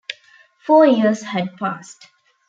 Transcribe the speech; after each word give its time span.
Four 0.65 0.87
years 0.87 1.21
had 1.21 1.57
passed. 1.57 2.07